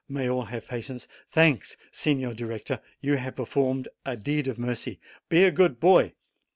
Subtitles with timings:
[0.09, 1.07] May all have patience.
[1.29, 4.99] Thanks, Signor Director; you have performed a deed of mercy.
[5.29, 6.13] Be a good boy.